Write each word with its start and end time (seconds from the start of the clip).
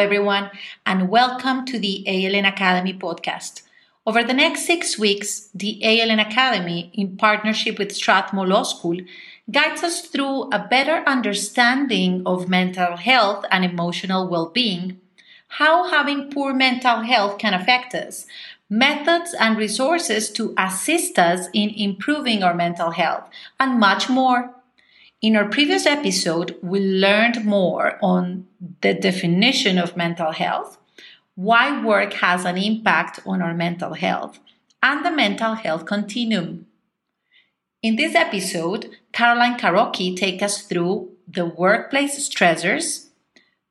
Everyone, 0.00 0.50
and 0.86 1.10
welcome 1.10 1.66
to 1.66 1.78
the 1.78 2.02
ALN 2.08 2.48
Academy 2.48 2.94
podcast. 2.94 3.60
Over 4.06 4.24
the 4.24 4.32
next 4.32 4.64
six 4.64 4.98
weeks, 4.98 5.50
the 5.54 5.78
ALN 5.84 6.26
Academy, 6.26 6.90
in 6.94 7.18
partnership 7.18 7.78
with 7.78 7.94
Strathmore 7.94 8.46
Law 8.46 8.62
School, 8.62 8.96
guides 9.50 9.82
us 9.82 10.00
through 10.06 10.44
a 10.52 10.66
better 10.70 11.02
understanding 11.06 12.22
of 12.24 12.48
mental 12.48 12.96
health 12.96 13.44
and 13.50 13.62
emotional 13.62 14.26
well 14.26 14.48
being, 14.48 14.98
how 15.48 15.90
having 15.90 16.30
poor 16.30 16.54
mental 16.54 17.02
health 17.02 17.36
can 17.36 17.52
affect 17.52 17.94
us, 17.94 18.26
methods 18.70 19.34
and 19.38 19.58
resources 19.58 20.30
to 20.30 20.54
assist 20.56 21.18
us 21.18 21.48
in 21.52 21.68
improving 21.76 22.42
our 22.42 22.54
mental 22.54 22.92
health, 22.92 23.28
and 23.60 23.78
much 23.78 24.08
more. 24.08 24.54
In 25.22 25.36
our 25.36 25.44
previous 25.44 25.84
episode, 25.84 26.56
we 26.62 26.80
learned 26.80 27.44
more 27.44 27.98
on 28.00 28.46
the 28.80 28.94
definition 28.94 29.76
of 29.76 29.94
mental 29.94 30.32
health, 30.32 30.78
why 31.34 31.84
work 31.84 32.14
has 32.14 32.46
an 32.46 32.56
impact 32.56 33.20
on 33.26 33.42
our 33.42 33.52
mental 33.52 33.92
health, 33.92 34.38
and 34.82 35.04
the 35.04 35.10
mental 35.10 35.56
health 35.56 35.84
continuum. 35.84 36.64
In 37.82 37.96
this 37.96 38.14
episode, 38.14 38.96
Caroline 39.12 39.58
Karoki 39.58 40.16
takes 40.16 40.42
us 40.42 40.62
through 40.62 41.10
the 41.28 41.44
workplace 41.44 42.16
stressors, 42.26 43.08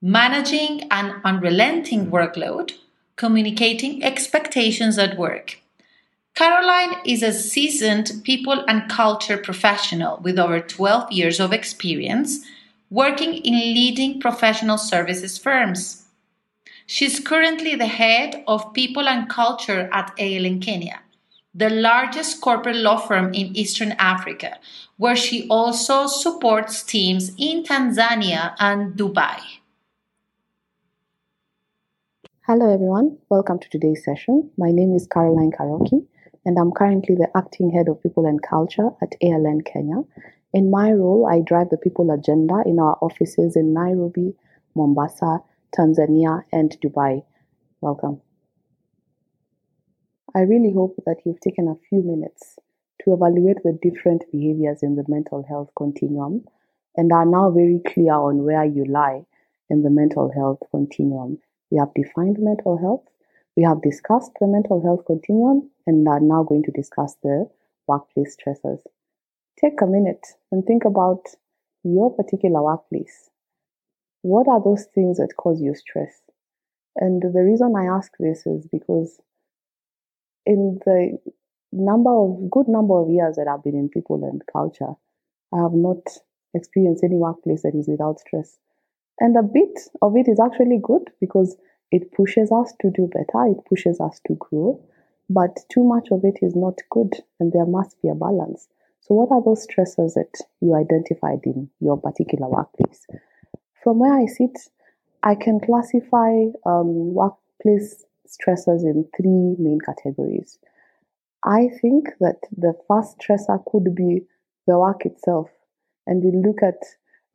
managing 0.03 0.83
an 0.91 1.19
unrelenting 1.25 2.11
workload, 2.11 2.73
communicating 3.15 4.03
expectations 4.03 4.99
at 4.99 5.17
work. 5.17 5.57
Caroline 6.39 6.95
is 7.03 7.21
a 7.21 7.33
seasoned 7.33 8.21
people 8.23 8.63
and 8.65 8.89
culture 8.89 9.37
professional 9.37 10.21
with 10.23 10.39
over 10.39 10.61
12 10.61 11.11
years 11.11 11.37
of 11.37 11.51
experience 11.51 12.45
working 12.89 13.33
in 13.33 13.55
leading 13.55 14.21
professional 14.21 14.77
services 14.77 15.37
firms. 15.37 16.05
She's 16.85 17.19
currently 17.19 17.75
the 17.75 17.87
head 17.87 18.41
of 18.47 18.71
people 18.71 19.09
and 19.09 19.27
culture 19.27 19.89
at 19.91 20.15
ALN 20.15 20.61
Kenya 20.61 21.01
the 21.53 21.69
largest 21.69 22.39
corporate 22.39 22.77
law 22.77 22.95
firm 22.95 23.33
in 23.33 23.53
Eastern 23.57 23.91
Africa, 23.99 24.59
where 24.95 25.17
she 25.17 25.45
also 25.49 26.07
supports 26.07 26.83
teams 26.83 27.33
in 27.37 27.63
Tanzania 27.63 28.55
and 28.59 28.93
Dubai. 28.93 29.41
Hello, 32.45 32.73
everyone. 32.73 33.17
Welcome 33.29 33.59
to 33.59 33.69
today's 33.69 34.05
session. 34.05 34.49
My 34.57 34.71
name 34.71 34.95
is 34.95 35.05
Caroline 35.05 35.51
Karoki, 35.51 36.07
and 36.45 36.57
I'm 36.57 36.71
currently 36.71 37.15
the 37.15 37.29
acting 37.35 37.71
head 37.71 37.87
of 37.87 38.01
people 38.01 38.25
and 38.25 38.41
culture 38.41 38.89
at 39.01 39.15
ALN 39.21 39.65
Kenya. 39.65 40.03
In 40.53 40.71
my 40.71 40.91
role, 40.91 41.27
I 41.29 41.41
drive 41.41 41.69
the 41.69 41.77
people 41.77 42.09
agenda 42.11 42.63
in 42.65 42.79
our 42.79 42.97
offices 43.01 43.55
in 43.55 43.73
Nairobi, 43.73 44.35
Mombasa, 44.75 45.39
Tanzania, 45.77 46.43
and 46.51 46.71
Dubai. 46.81 47.23
Welcome. 47.81 48.21
I 50.35 50.41
really 50.41 50.73
hope 50.73 50.95
that 51.05 51.17
you've 51.25 51.39
taken 51.39 51.67
a 51.67 51.79
few 51.89 52.01
minutes 52.03 52.57
to 53.03 53.13
evaluate 53.13 53.63
the 53.63 53.77
different 53.81 54.23
behaviors 54.31 54.83
in 54.83 54.95
the 54.95 55.05
mental 55.07 55.43
health 55.47 55.69
continuum 55.75 56.45
and 56.95 57.11
are 57.11 57.25
now 57.25 57.49
very 57.49 57.81
clear 57.85 58.13
on 58.13 58.43
where 58.43 58.65
you 58.65 58.85
lie 58.85 59.25
in 59.69 59.83
the 59.83 59.89
mental 59.89 60.31
health 60.31 60.59
continuum. 60.71 61.39
We 61.71 61.77
have 61.77 61.93
defined 61.93 62.37
mental 62.39 62.77
health, 62.77 63.05
we 63.55 63.63
have 63.63 63.81
discussed 63.81 64.31
the 64.39 64.47
mental 64.47 64.81
health 64.81 65.05
continuum, 65.05 65.69
and 65.85 66.07
are 66.07 66.19
now 66.19 66.43
going 66.43 66.63
to 66.63 66.71
discuss 66.71 67.15
the 67.23 67.49
workplace 67.87 68.37
stressors. 68.37 68.81
Take 69.59 69.81
a 69.81 69.87
minute 69.87 70.25
and 70.51 70.65
think 70.65 70.85
about 70.85 71.25
your 71.83 72.13
particular 72.15 72.61
workplace. 72.63 73.29
What 74.21 74.47
are 74.47 74.61
those 74.63 74.85
things 74.93 75.17
that 75.17 75.35
cause 75.37 75.61
you 75.61 75.73
stress? 75.75 76.21
And 76.95 77.21
the 77.21 77.41
reason 77.41 77.73
I 77.77 77.85
ask 77.85 78.11
this 78.19 78.45
is 78.45 78.67
because 78.71 79.19
in 80.45 80.79
the 80.85 81.17
number 81.71 82.11
of 82.11 82.49
good 82.49 82.67
number 82.67 82.99
of 82.99 83.09
years 83.09 83.35
that 83.35 83.47
I've 83.47 83.63
been 83.63 83.75
in 83.75 83.89
people 83.89 84.23
and 84.23 84.41
culture, 84.51 84.93
I 85.53 85.57
have 85.61 85.73
not 85.73 86.03
experienced 86.53 87.03
any 87.03 87.15
workplace 87.15 87.61
that 87.63 87.75
is 87.75 87.87
without 87.87 88.19
stress. 88.19 88.57
And 89.19 89.37
a 89.37 89.43
bit 89.43 89.79
of 90.01 90.15
it 90.15 90.27
is 90.27 90.39
actually 90.39 90.79
good 90.81 91.09
because 91.19 91.57
it 91.91 92.11
pushes 92.11 92.51
us 92.51 92.73
to 92.81 92.91
do 92.91 93.07
better, 93.07 93.45
it 93.45 93.65
pushes 93.67 93.99
us 93.99 94.19
to 94.27 94.35
grow. 94.35 94.81
But 95.29 95.59
too 95.69 95.83
much 95.83 96.09
of 96.11 96.25
it 96.25 96.39
is 96.41 96.55
not 96.55 96.79
good, 96.89 97.13
and 97.39 97.51
there 97.51 97.65
must 97.65 98.01
be 98.01 98.09
a 98.09 98.15
balance. 98.15 98.67
So, 99.01 99.15
what 99.15 99.31
are 99.31 99.43
those 99.43 99.65
stressors 99.65 100.15
that 100.15 100.39
you 100.59 100.75
identified 100.75 101.41
in 101.43 101.69
your 101.79 101.99
particular 101.99 102.47
workplace? 102.47 103.05
From 103.83 103.99
where 103.99 104.13
I 104.13 104.25
sit, 104.25 104.57
I 105.23 105.35
can 105.35 105.59
classify 105.59 106.45
um, 106.65 107.13
workplace 107.13 108.05
stressors 108.27 108.83
in 108.83 109.07
three 109.15 109.55
main 109.57 109.79
categories. 109.85 110.59
I 111.43 111.69
think 111.81 112.09
that 112.19 112.41
the 112.55 112.73
first 112.87 113.19
stressor 113.19 113.63
could 113.65 113.95
be 113.95 114.25
the 114.67 114.77
work 114.77 115.05
itself, 115.05 115.49
and 116.05 116.23
we 116.23 116.31
look 116.31 116.61
at 116.61 116.83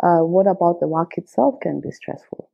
uh, 0.03 0.25
what 0.25 0.47
about 0.47 0.81
the 0.81 0.89
work 0.89 1.17
itself 1.17 1.61
can 1.61 1.81
be 1.81 1.91
stressful. 1.91 2.51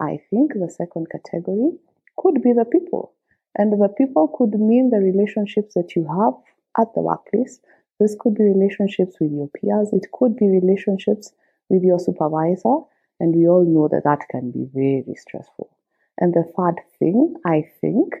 I 0.00 0.20
think 0.30 0.52
the 0.54 0.70
second 0.70 1.08
category 1.10 1.72
could 2.16 2.42
be 2.42 2.52
the 2.52 2.64
people, 2.64 3.12
and 3.56 3.72
the 3.72 3.88
people 3.88 4.28
could 4.28 4.58
mean 4.58 4.90
the 4.90 4.98
relationships 4.98 5.74
that 5.74 5.94
you 5.96 6.06
have 6.06 6.34
at 6.80 6.94
the 6.94 7.00
workplace. 7.00 7.60
This 8.00 8.16
could 8.18 8.34
be 8.34 8.44
relationships 8.44 9.16
with 9.20 9.32
your 9.32 9.48
peers, 9.48 9.92
it 9.92 10.06
could 10.12 10.36
be 10.36 10.48
relationships 10.48 11.32
with 11.68 11.82
your 11.82 11.98
supervisor, 11.98 12.78
and 13.20 13.34
we 13.34 13.48
all 13.48 13.64
know 13.64 13.88
that 13.88 14.04
that 14.04 14.28
can 14.30 14.50
be 14.50 14.66
very 14.72 15.14
stressful. 15.14 15.70
And 16.18 16.32
the 16.34 16.44
third 16.56 16.80
thing, 16.98 17.34
I 17.46 17.64
think, 17.80 18.14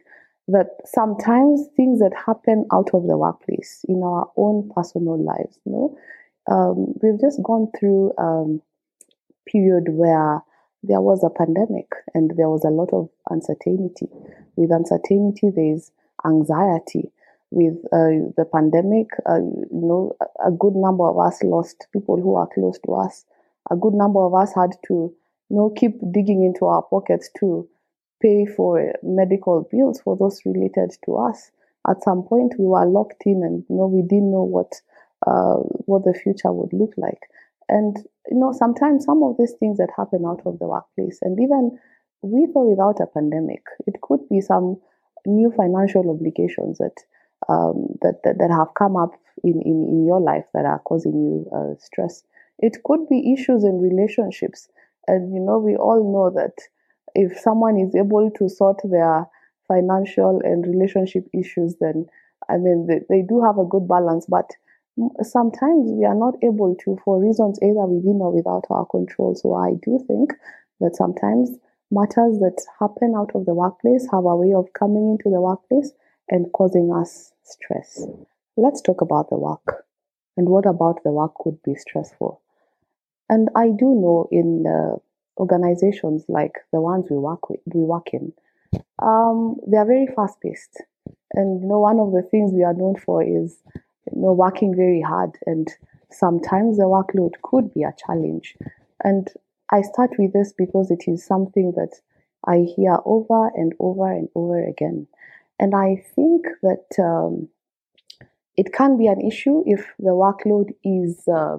that 0.48 0.68
sometimes 0.84 1.68
things 1.76 2.00
that 2.00 2.12
happen 2.14 2.66
out 2.72 2.90
of 2.92 3.06
the 3.06 3.16
workplace 3.16 3.84
in 3.88 4.02
our 4.02 4.30
own 4.36 4.70
personal 4.74 5.22
lives, 5.22 5.58
you 5.64 5.72
know, 5.72 5.98
um, 6.50 6.94
we've 7.02 7.20
just 7.20 7.42
gone 7.42 7.68
through 7.78 8.12
a 8.18 8.22
um, 8.22 8.62
period 9.46 9.84
where 9.88 10.42
there 10.86 11.00
was 11.00 11.24
a 11.24 11.30
pandemic 11.30 11.90
and 12.14 12.30
there 12.36 12.48
was 12.48 12.64
a 12.64 12.68
lot 12.68 12.92
of 12.92 13.08
uncertainty. 13.30 14.08
With 14.56 14.70
uncertainty, 14.70 15.50
there's 15.54 15.90
anxiety. 16.24 17.10
With 17.50 17.78
uh, 17.92 18.34
the 18.36 18.46
pandemic, 18.52 19.08
uh, 19.28 19.38
you 19.38 19.68
know, 19.70 20.16
a 20.44 20.50
good 20.50 20.74
number 20.74 21.06
of 21.08 21.18
us 21.18 21.42
lost 21.42 21.86
people 21.92 22.20
who 22.20 22.34
are 22.34 22.48
close 22.52 22.78
to 22.84 22.94
us. 22.94 23.24
A 23.70 23.76
good 23.76 23.94
number 23.94 24.20
of 24.20 24.34
us 24.34 24.52
had 24.54 24.70
to, 24.88 25.14
you 25.50 25.56
know, 25.56 25.70
keep 25.70 25.94
digging 26.12 26.42
into 26.42 26.66
our 26.66 26.82
pockets 26.82 27.30
to 27.38 27.68
pay 28.20 28.44
for 28.44 28.92
medical 29.02 29.68
bills 29.70 30.00
for 30.02 30.16
those 30.16 30.40
related 30.44 30.96
to 31.04 31.16
us. 31.16 31.50
At 31.88 32.02
some 32.02 32.22
point, 32.22 32.54
we 32.58 32.66
were 32.66 32.86
locked 32.86 33.22
in, 33.26 33.42
and 33.44 33.64
you 33.68 33.76
know 33.76 33.86
we 33.86 34.02
didn't 34.02 34.30
know 34.30 34.42
what 34.42 34.72
uh, 35.26 35.56
what 35.86 36.04
the 36.04 36.14
future 36.14 36.52
would 36.52 36.72
look 36.72 36.94
like. 36.96 37.20
And 37.68 37.96
you 38.30 38.38
know, 38.38 38.52
sometimes 38.52 39.04
some 39.04 39.22
of 39.22 39.36
these 39.38 39.54
things 39.60 39.78
that 39.78 39.90
happen 39.96 40.24
out 40.26 40.40
of 40.46 40.58
the 40.58 40.66
workplace, 40.66 41.18
and 41.22 41.38
even 41.40 41.78
with 42.22 42.50
or 42.54 42.70
without 42.70 43.00
a 43.00 43.06
pandemic, 43.06 43.62
it 43.86 44.00
could 44.00 44.20
be 44.28 44.40
some 44.40 44.78
new 45.26 45.52
financial 45.56 46.10
obligations 46.10 46.78
that 46.78 46.96
um, 47.48 47.88
that, 48.02 48.20
that, 48.24 48.38
that 48.38 48.50
have 48.50 48.72
come 48.74 48.96
up 48.96 49.12
in, 49.42 49.60
in, 49.62 49.86
in 49.88 50.06
your 50.06 50.20
life 50.20 50.44
that 50.54 50.64
are 50.64 50.78
causing 50.80 51.12
you 51.12 51.46
uh, 51.54 51.74
stress. 51.78 52.24
It 52.58 52.78
could 52.84 53.08
be 53.08 53.34
issues 53.34 53.64
in 53.64 53.80
relationships, 53.80 54.68
and 55.06 55.34
you 55.34 55.40
know, 55.40 55.58
we 55.58 55.76
all 55.76 56.02
know 56.02 56.30
that 56.40 56.56
if 57.14 57.38
someone 57.38 57.78
is 57.78 57.94
able 57.94 58.30
to 58.38 58.48
sort 58.48 58.80
their 58.84 59.26
financial 59.68 60.40
and 60.44 60.66
relationship 60.66 61.26
issues, 61.32 61.76
then 61.80 62.06
I 62.48 62.56
mean, 62.56 62.86
they, 62.86 63.00
they 63.08 63.22
do 63.22 63.42
have 63.42 63.58
a 63.58 63.64
good 63.64 63.88
balance, 63.88 64.26
but 64.28 64.50
sometimes 65.22 65.90
we 65.90 66.04
are 66.04 66.14
not 66.14 66.34
able 66.42 66.76
to 66.84 66.98
for 67.04 67.20
reasons 67.20 67.58
either 67.62 67.86
within 67.86 68.20
or 68.20 68.32
without 68.32 68.64
our 68.70 68.86
control. 68.86 69.34
So 69.34 69.54
I 69.54 69.72
do 69.82 69.98
think 70.06 70.32
that 70.80 70.96
sometimes 70.96 71.50
matters 71.90 72.38
that 72.38 72.60
happen 72.78 73.14
out 73.16 73.30
of 73.34 73.46
the 73.46 73.54
workplace 73.54 74.06
have 74.10 74.24
a 74.24 74.36
way 74.36 74.52
of 74.54 74.72
coming 74.72 75.16
into 75.16 75.30
the 75.30 75.40
workplace 75.40 75.92
and 76.28 76.52
causing 76.52 76.92
us 76.92 77.32
stress. 77.42 78.06
Let's 78.56 78.80
talk 78.80 79.00
about 79.00 79.30
the 79.30 79.38
work 79.38 79.84
and 80.36 80.48
what 80.48 80.66
about 80.66 81.02
the 81.04 81.10
work 81.10 81.34
could 81.42 81.62
be 81.62 81.74
stressful. 81.74 82.40
And 83.28 83.48
I 83.56 83.68
do 83.68 83.86
know 83.86 84.28
in 84.30 84.62
the 84.64 84.98
organizations 85.38 86.24
like 86.28 86.52
the 86.72 86.80
ones 86.80 87.06
we 87.10 87.16
work 87.16 87.50
with, 87.50 87.60
we 87.66 87.80
work 87.80 88.08
in, 88.12 88.32
um, 89.02 89.56
they 89.66 89.76
are 89.76 89.86
very 89.86 90.06
fast 90.14 90.40
paced. 90.40 90.82
And 91.32 91.62
you 91.62 91.68
know, 91.68 91.80
one 91.80 91.98
of 91.98 92.12
the 92.12 92.22
things 92.22 92.52
we 92.52 92.62
are 92.62 92.74
known 92.74 92.96
for 92.96 93.22
is 93.22 93.58
you 94.12 94.22
know 94.22 94.32
working 94.32 94.74
very 94.74 95.00
hard, 95.00 95.30
and 95.46 95.68
sometimes 96.10 96.78
the 96.78 96.84
workload 96.84 97.32
could 97.42 97.72
be 97.74 97.82
a 97.82 97.94
challenge. 98.06 98.56
And 99.02 99.28
I 99.70 99.82
start 99.82 100.10
with 100.18 100.32
this 100.32 100.52
because 100.56 100.90
it 100.90 101.04
is 101.06 101.26
something 101.26 101.72
that 101.76 102.00
I 102.46 102.66
hear 102.76 102.98
over 103.04 103.48
and 103.54 103.72
over 103.78 104.10
and 104.10 104.28
over 104.34 104.64
again. 104.64 105.06
And 105.58 105.74
I 105.74 106.02
think 106.14 106.46
that 106.62 106.86
um, 106.98 107.48
it 108.56 108.72
can 108.72 108.96
be 108.98 109.06
an 109.06 109.20
issue 109.20 109.62
if 109.66 109.86
the 109.98 110.10
workload 110.10 110.70
is, 110.84 111.26
uh, 111.28 111.58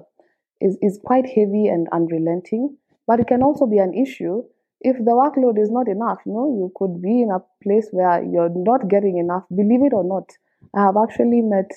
is 0.60 0.78
is 0.82 0.98
quite 1.04 1.26
heavy 1.26 1.66
and 1.68 1.88
unrelenting 1.92 2.76
but 3.06 3.20
it 3.20 3.28
can 3.28 3.42
also 3.42 3.66
be 3.66 3.78
an 3.78 3.94
issue 3.94 4.42
if 4.80 4.96
the 4.98 5.12
workload 5.12 5.58
is 5.60 5.70
not 5.70 5.88
enough, 5.88 6.18
you 6.26 6.32
know, 6.32 6.48
you 6.48 6.72
could 6.74 7.00
be 7.00 7.22
in 7.22 7.30
a 7.30 7.40
place 7.62 7.88
where 7.92 8.22
you're 8.22 8.52
not 8.54 8.88
getting 8.88 9.16
enough. 9.16 9.44
Believe 9.54 9.82
it 9.82 9.92
or 9.92 10.04
not, 10.04 10.30
I 10.74 10.82
have 10.82 10.96
actually 10.96 11.40
met 11.40 11.70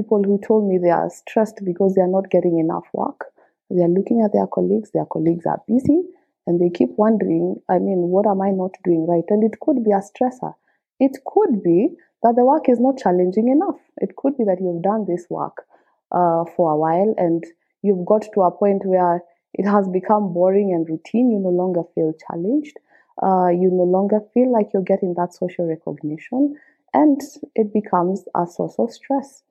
people 0.00 0.22
who 0.22 0.40
told 0.46 0.68
me 0.68 0.78
they 0.78 0.90
are 0.90 1.10
stressed 1.10 1.60
because 1.64 1.94
they 1.94 2.00
are 2.02 2.14
not 2.16 2.30
getting 2.30 2.58
enough 2.58 2.86
work. 2.92 3.26
They 3.70 3.82
are 3.82 3.88
looking 3.88 4.22
at 4.22 4.32
their 4.32 4.46
colleagues, 4.46 4.90
their 4.92 5.06
colleagues 5.06 5.46
are 5.46 5.62
busy, 5.68 6.02
and 6.46 6.60
they 6.60 6.70
keep 6.70 6.90
wondering, 6.96 7.56
I 7.68 7.78
mean, 7.78 8.08
what 8.08 8.26
am 8.26 8.40
I 8.40 8.50
not 8.50 8.74
doing 8.82 9.06
right? 9.06 9.24
And 9.28 9.44
it 9.44 9.60
could 9.60 9.84
be 9.84 9.92
a 9.92 10.00
stressor. 10.00 10.54
It 10.98 11.18
could 11.24 11.62
be 11.62 11.90
that 12.22 12.34
the 12.36 12.44
work 12.44 12.68
is 12.68 12.80
not 12.80 12.98
challenging 12.98 13.48
enough. 13.48 13.80
It 13.98 14.16
could 14.16 14.36
be 14.36 14.44
that 14.44 14.58
you've 14.60 14.82
done 14.82 15.06
this 15.06 15.26
work 15.30 15.64
uh, 16.12 16.44
for 16.56 16.72
a 16.72 16.76
while 16.76 17.14
and 17.16 17.44
you've 17.82 18.04
got 18.06 18.22
to 18.34 18.42
a 18.42 18.50
point 18.50 18.84
where 18.84 19.22
it 19.54 19.66
has 19.66 19.88
become 19.88 20.32
boring 20.32 20.72
and 20.72 20.88
routine. 20.88 21.30
You 21.30 21.38
no 21.38 21.50
longer 21.50 21.82
feel 21.94 22.12
challenged. 22.26 22.76
Uh, 23.22 23.48
you 23.48 23.70
no 23.70 23.84
longer 23.84 24.20
feel 24.32 24.50
like 24.50 24.68
you're 24.72 24.82
getting 24.82 25.14
that 25.14 25.34
social 25.34 25.66
recognition, 25.66 26.56
and 26.94 27.20
it 27.54 27.72
becomes 27.72 28.24
a 28.34 28.46
source 28.46 28.76
of 28.78 28.90
stress. 28.90 29.42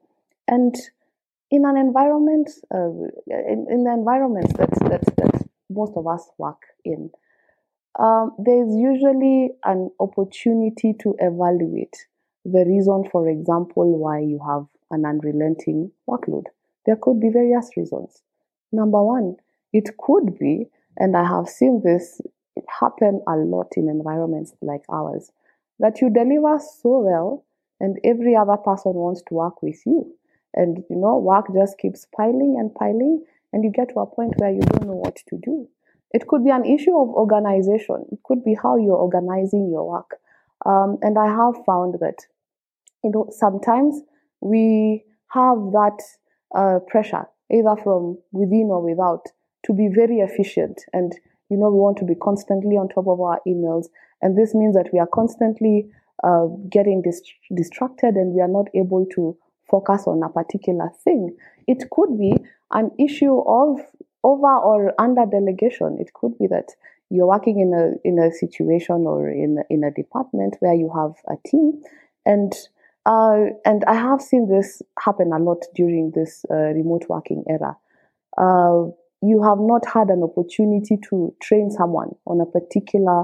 And 0.50 0.75
in 1.51 1.63
an 1.63 1.78
environment, 1.78 2.50
uh, 2.74 2.90
in, 3.28 3.68
in 3.69 3.84
the 3.84 3.94
environments 3.94 4.51
that, 4.54 4.72
that, 4.90 5.16
that 5.18 5.48
most 5.69 5.94
of 5.96 6.07
us 6.07 6.28
work 6.40 6.63
in, 6.84 7.12
um, 8.00 8.31
there's 8.40 8.75
usually 8.75 9.51
an 9.63 9.92
opportunity 10.00 10.96
to 11.01 11.16
evaluate 11.19 12.07
the 12.46 12.66
reason, 12.66 13.04
for 13.12 13.30
example, 13.30 14.00
why 14.00 14.19
you 14.19 14.40
have 14.48 14.66
an 14.90 15.06
unrelenting 15.06 15.92
workload. 16.10 16.46
There 16.88 16.96
could 16.96 17.19
be 17.19 17.30
various 17.30 17.69
reasons. 17.78 18.24
Number 18.72 19.04
one, 19.04 19.36
it 19.72 19.98
could 20.00 20.40
be, 20.40 20.69
and 20.98 21.16
I 21.16 21.28
have 21.28 21.48
seen 21.48 21.81
this 21.86 22.22
happen 22.80 23.22
a 23.28 23.36
lot 23.36 23.74
in 23.78 23.88
environments 23.88 24.54
like 24.62 24.84
ours, 24.90 25.31
that 25.78 26.01
you 26.01 26.10
deliver 26.10 26.60
so 26.60 27.00
well 27.00 27.46
and 27.80 28.00
every 28.04 28.36
other 28.36 28.57
person 28.57 28.94
wants 28.94 29.22
to 29.28 29.36
work 29.36 29.62
with 29.62 29.86
you. 29.86 30.16
And 30.54 30.84
you 30.90 30.96
know, 30.96 31.18
work 31.18 31.46
just 31.54 31.78
keeps 31.78 32.06
piling 32.16 32.57
and 32.60 32.74
piling, 32.74 33.24
and 33.54 33.63
you 33.63 33.72
get 33.72 33.90
to 33.90 34.00
a 34.00 34.06
point 34.07 34.34
where 34.38 34.51
you 34.51 34.62
don't 34.62 34.88
know 34.88 34.96
what 34.96 35.18
to 35.28 35.38
do. 35.38 35.68
It 36.12 36.28
could 36.28 36.44
be 36.44 36.50
an 36.50 36.66
issue 36.66 36.98
of 36.98 37.10
organization. 37.10 38.06
It 38.12 38.19
could 38.24 38.44
be 38.44 38.56
how 38.62 38.78
you're 38.78 38.96
organizing 38.96 39.69
your 39.69 39.88
work. 39.88 40.18
Um, 40.66 40.98
and 41.01 41.18
I 41.18 41.28
have 41.28 41.63
found 41.66 41.96
that, 42.00 42.25
you 43.04 43.12
know, 43.12 43.28
sometimes 43.31 44.01
we 44.42 45.04
have 45.30 45.57
that 45.72 46.01
uh, 46.56 46.80
pressure, 46.88 47.25
either 47.51 47.75
from 47.84 48.18
within 48.31 48.69
or 48.72 48.81
without, 48.84 49.28
to 49.66 49.74
be 49.74 49.88
very 49.88 50.18
efficient. 50.19 50.81
And, 50.94 51.13
you 51.50 51.57
know, 51.57 51.69
we 51.69 51.78
want 51.78 51.98
to 52.00 52.06
be 52.06 52.16
constantly 52.16 52.75
on 52.75 52.90
top 52.90 53.07
of 53.07 53.22
our 53.22 53.40
emails. 53.48 53.86
And 54.22 54.38
this 54.38 54.56
means 54.56 54.75
that 54.75 54.90
we 54.92 55.00
are 55.00 55.07
constantly 55.07 55.90
uh, 56.24 56.48
getting 56.69 57.01
dist- 57.01 57.34
distracted 57.56 58.16
and 58.16 58.34
we 58.34 58.42
are 58.42 58.48
not 58.48 58.68
able 58.75 59.06
to 59.16 59.38
focus 59.69 60.04
on 60.07 60.24
a 60.24 60.30
particular 60.30 60.89
thing. 61.04 61.36
It 61.68 61.89
could 61.92 62.18
be 62.18 62.33
an 62.71 62.92
issue 63.00 63.39
of 63.39 63.80
over 64.24 64.56
or 64.57 64.94
under 65.00 65.25
delegation. 65.25 65.98
It 66.00 66.13
could 66.13 66.38
be 66.38 66.48
that 66.48 66.75
you're 67.10 67.27
working 67.27 67.60
in 67.60 67.74
a 67.74 68.07
in 68.07 68.19
a 68.19 68.31
situation 68.31 69.06
or 69.07 69.30
in 69.30 69.63
in 69.69 69.83
a 69.83 69.92
department 69.92 70.57
where 70.60 70.74
you 70.74 70.92
have 70.95 71.16
a 71.27 71.36
team, 71.48 71.81
and 72.25 72.54
uh, 73.06 73.45
and 73.66 73.83
I 73.86 73.95
have 73.95 74.21
seen 74.21 74.48
this 74.48 74.81
happen 75.00 75.31
a 75.33 75.39
lot 75.39 75.66
during 75.75 76.12
this 76.12 76.45
uh, 76.51 76.56
remote 76.56 77.06
working 77.10 77.44
era. 77.48 77.77
Uh, 78.38 78.92
you 79.22 79.44
have 79.44 79.60
not 79.60 79.86
had 79.86 80.10
an 80.10 80.24
opportunity 80.24 80.98
to 81.10 81.33
train 81.42 81.72
someone 81.72 82.15
on 82.25 82.39
a 82.39 82.45
particular 82.45 83.24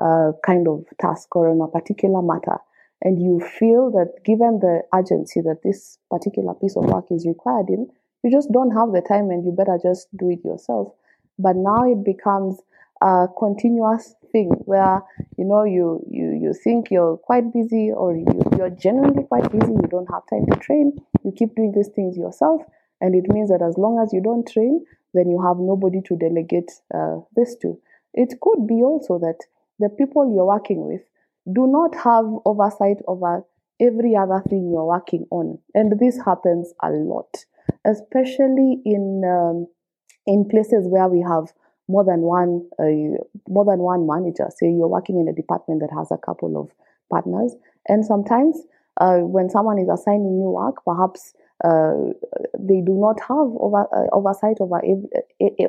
uh, 0.00 0.32
kind 0.44 0.66
of 0.66 0.84
task 1.00 1.34
or 1.36 1.48
on 1.48 1.60
a 1.60 1.68
particular 1.68 2.20
matter, 2.22 2.58
and 3.02 3.20
you 3.20 3.40
feel 3.58 3.90
that 3.90 4.24
given 4.24 4.58
the 4.60 4.82
urgency 4.94 5.40
that 5.42 5.62
this 5.62 5.98
particular 6.10 6.54
piece 6.54 6.76
of 6.76 6.84
work 6.84 7.06
is 7.10 7.26
required 7.26 7.68
in, 7.68 7.88
you 8.22 8.30
just 8.30 8.50
don't 8.52 8.72
have 8.72 8.92
the 8.92 9.02
time 9.06 9.30
and 9.30 9.44
you 9.44 9.52
better 9.52 9.78
just 9.82 10.08
do 10.16 10.30
it 10.30 10.44
yourself. 10.44 10.92
But 11.38 11.56
now 11.56 11.84
it 11.84 12.04
becomes 12.04 12.60
a 13.02 13.26
continuous 13.38 14.14
thing 14.32 14.48
where 14.64 15.02
you 15.36 15.44
know 15.44 15.64
you 15.64 16.02
you 16.10 16.32
you 16.32 16.54
think 16.54 16.90
you're 16.90 17.16
quite 17.18 17.52
busy 17.52 17.92
or 17.92 18.16
you, 18.16 18.42
you're 18.56 18.70
genuinely 18.70 19.24
quite 19.24 19.50
busy 19.52 19.72
you 19.72 19.88
don't 19.90 20.10
have 20.10 20.22
time 20.30 20.46
to 20.50 20.58
train 20.58 20.92
you 21.22 21.30
keep 21.32 21.54
doing 21.54 21.72
these 21.72 21.88
things 21.88 22.16
yourself 22.16 22.62
and 23.02 23.14
it 23.14 23.28
means 23.28 23.50
that 23.50 23.60
as 23.60 23.76
long 23.76 24.00
as 24.02 24.14
you 24.14 24.22
don't 24.22 24.48
train 24.48 24.82
then 25.12 25.28
you 25.28 25.40
have 25.42 25.58
nobody 25.58 26.00
to 26.00 26.16
delegate 26.16 26.70
uh, 26.94 27.16
this 27.36 27.54
to 27.56 27.78
it 28.14 28.32
could 28.40 28.66
be 28.66 28.82
also 28.82 29.18
that 29.18 29.40
the 29.78 29.90
people 29.90 30.32
you're 30.34 30.46
working 30.46 30.86
with 30.86 31.02
do 31.52 31.66
not 31.66 31.94
have 31.94 32.24
oversight 32.44 32.98
over 33.06 33.44
every 33.80 34.16
other 34.16 34.42
thing 34.48 34.70
you're 34.70 34.86
working 34.86 35.26
on 35.30 35.58
and 35.74 35.98
this 36.00 36.18
happens 36.24 36.72
a 36.82 36.90
lot 36.90 37.44
especially 37.84 38.80
in 38.84 39.22
um, 39.24 39.66
in 40.26 40.48
places 40.48 40.86
where 40.88 41.08
we 41.08 41.20
have 41.22 41.52
more 41.88 42.04
than 42.04 42.20
one 42.20 42.66
uh, 42.78 43.18
more 43.48 43.64
than 43.64 43.78
one 43.78 44.06
manager. 44.06 44.48
Say 44.50 44.66
you're 44.66 44.88
working 44.88 45.18
in 45.20 45.28
a 45.28 45.32
department 45.32 45.80
that 45.80 45.94
has 45.96 46.10
a 46.10 46.18
couple 46.18 46.60
of 46.60 46.70
partners, 47.10 47.54
and 47.88 48.04
sometimes 48.04 48.60
uh, 49.00 49.18
when 49.18 49.48
someone 49.48 49.78
is 49.78 49.88
assigning 49.88 50.38
new 50.38 50.50
work, 50.50 50.76
perhaps 50.84 51.34
uh, 51.64 52.12
they 52.58 52.80
do 52.80 52.94
not 52.98 53.20
have 53.20 53.48
over, 53.60 53.86
uh, 53.94 54.08
oversight 54.12 54.56
over 54.60 54.80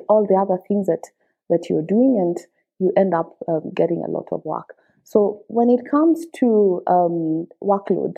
all 0.09 0.25
the 0.27 0.35
other 0.35 0.59
things 0.67 0.87
that 0.87 1.03
that 1.49 1.69
you're 1.69 1.85
doing, 1.85 2.17
and 2.19 2.37
you 2.79 2.91
end 2.97 3.13
up 3.13 3.37
um, 3.47 3.71
getting 3.75 4.03
a 4.05 4.09
lot 4.09 4.27
of 4.31 4.43
work. 4.43 4.73
So 5.07 5.43
when 5.47 5.69
it 5.69 5.89
comes 5.89 6.25
to 6.39 6.81
um, 6.85 7.47
workload, 7.63 8.17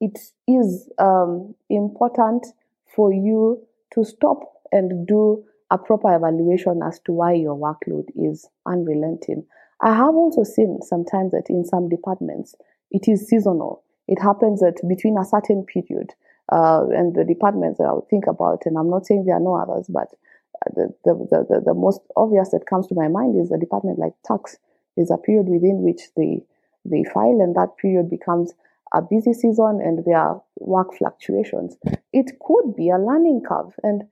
it 0.00 0.18
is 0.48 0.90
um, 0.98 1.54
important 1.70 2.44
for 2.92 3.12
you 3.12 3.62
to 3.94 4.04
stop 4.04 4.40
and 4.72 5.06
do 5.06 5.44
a 5.70 5.78
proper 5.78 6.12
evaluation 6.16 6.80
as 6.84 6.98
to 7.04 7.12
why 7.12 7.34
your 7.34 7.56
workload 7.56 8.06
is 8.16 8.48
unrelenting. 8.66 9.46
I 9.80 9.94
have 9.94 10.16
also 10.16 10.42
seen 10.42 10.80
sometimes 10.82 11.30
that 11.30 11.44
in 11.48 11.64
some 11.64 11.88
departments 11.88 12.56
it 12.90 13.06
is 13.06 13.28
seasonal. 13.28 13.84
It 14.08 14.20
happens 14.20 14.58
that 14.58 14.80
between 14.88 15.18
a 15.18 15.24
certain 15.24 15.64
period, 15.66 16.14
uh, 16.50 16.86
and 16.90 17.14
the 17.14 17.24
departments 17.24 17.78
that 17.78 17.84
I 17.84 17.92
would 17.92 18.08
think 18.10 18.26
about, 18.26 18.62
and 18.64 18.76
I'm 18.76 18.90
not 18.90 19.06
saying 19.06 19.24
there 19.24 19.36
are 19.36 19.40
no 19.40 19.54
others, 19.54 19.86
but 19.88 20.08
the, 20.74 20.92
the, 21.04 21.14
the, 21.30 21.62
the, 21.66 21.74
most 21.74 22.00
obvious 22.16 22.48
that 22.50 22.66
comes 22.66 22.88
to 22.88 22.96
my 22.96 23.06
mind 23.06 23.40
is 23.40 23.52
a 23.52 23.58
department 23.58 24.00
like 24.00 24.14
tax. 24.24 24.56
Is 24.98 25.10
a 25.10 25.16
period 25.16 25.46
within 25.48 25.82
which 25.82 26.02
they 26.16 26.42
they 26.84 27.04
file, 27.04 27.40
and 27.40 27.54
that 27.54 27.76
period 27.80 28.10
becomes 28.10 28.52
a 28.92 29.00
busy 29.00 29.32
season, 29.32 29.80
and 29.82 30.04
there 30.04 30.18
are 30.18 30.42
work 30.58 30.94
fluctuations. 30.96 31.76
It 32.12 32.32
could 32.40 32.74
be 32.76 32.90
a 32.90 32.98
learning 32.98 33.42
curve, 33.48 33.74
and 33.82 34.04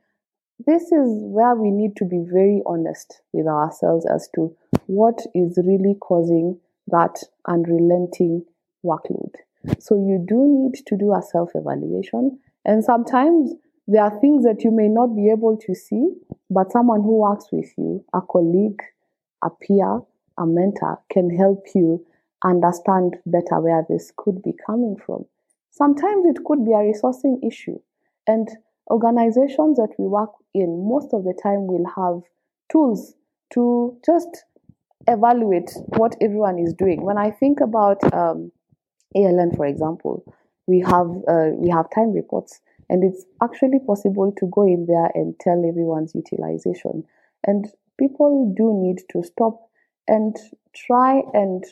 this 0.65 0.85
is 0.85 1.23
where 1.23 1.55
we 1.55 1.71
need 1.71 1.97
to 1.97 2.05
be 2.05 2.25
very 2.31 2.63
honest 2.67 3.21
with 3.33 3.47
ourselves 3.47 4.07
as 4.07 4.29
to 4.35 4.57
what 4.87 5.21
is 5.35 5.59
really 5.65 5.97
causing 6.01 6.59
that 6.89 7.23
unrelenting 7.47 8.45
workload. 8.85 9.35
So 9.81 9.97
you 9.97 10.25
do 10.27 10.47
need 10.47 10.87
to 10.87 10.97
do 10.97 11.13
a 11.13 11.23
self 11.23 11.51
evaluation. 11.55 12.39
And 12.65 12.85
sometimes 12.85 13.53
there 13.87 14.03
are 14.03 14.21
things 14.21 14.45
that 14.45 14.65
you 14.65 14.71
may 14.71 14.89
not 14.89 15.15
be 15.15 15.31
able 15.31 15.57
to 15.59 15.75
see, 15.75 16.09
but 16.51 16.73
someone 16.73 17.03
who 17.03 17.19
works 17.19 17.47
with 17.53 17.73
you, 17.77 18.05
a 18.15 18.21
colleague, 18.21 18.83
a 19.45 19.51
peer, 19.51 20.01
a 20.39 20.47
mentor, 20.47 21.01
can 21.11 21.31
help 21.31 21.65
you 21.75 22.05
understand 22.45 23.17
better 23.27 23.61
where 23.61 23.85
this 23.89 24.13
could 24.17 24.43
be 24.43 24.53
coming 24.67 24.97
from. 25.05 25.25
Sometimes 25.71 26.27
it 26.27 26.45
could 26.45 26.65
be 26.65 26.73
a 26.73 26.77
resourcing 26.77 27.39
issue. 27.47 27.79
And 28.27 28.49
organizations 28.91 29.77
that 29.77 29.95
we 29.99 30.07
work 30.07 30.31
in 30.55 30.89
most 30.89 31.13
of 31.13 31.25
the 31.25 31.35
time 31.43 31.67
will 31.67 31.87
have 31.97 32.23
tools 32.71 33.15
to 33.55 33.97
just 34.05 34.45
evaluate 35.09 35.71
what 35.97 36.17
everyone 36.21 36.59
is 36.59 36.73
doing. 36.75 37.03
When 37.03 37.19
I 37.19 37.31
think 37.31 37.61
about 37.61 38.03
um, 38.13 38.51
ALN, 39.17 39.57
for 39.57 39.67
example, 39.67 40.25
we 40.67 40.81
have 40.81 41.09
uh, 41.29 41.51
we 41.55 41.71
have 41.71 41.87
time 41.95 42.13
reports, 42.13 42.61
and 42.89 43.05
it's 43.05 43.25
actually 43.43 43.79
possible 43.87 44.33
to 44.37 44.47
go 44.51 44.63
in 44.63 44.87
there 44.87 45.11
and 45.15 45.39
tell 45.39 45.65
everyone's 45.67 46.15
utilization. 46.15 47.05
And 47.47 47.69
people 47.99 48.53
do 48.57 48.75
need 48.75 49.03
to 49.13 49.23
stop 49.23 49.66
and 50.09 50.37
try 50.75 51.23
and 51.33 51.65